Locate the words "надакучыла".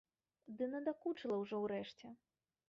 0.71-1.35